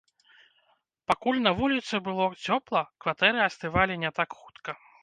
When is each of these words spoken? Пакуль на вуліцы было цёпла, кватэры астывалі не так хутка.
Пакуль 1.11 1.43
на 1.49 1.53
вуліцы 1.61 1.95
было 2.09 2.25
цёпла, 2.45 2.81
кватэры 3.07 3.39
астывалі 3.49 4.03
не 4.07 4.11
так 4.19 4.29
хутка. 4.43 4.71